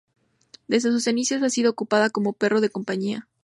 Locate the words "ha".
1.43-1.49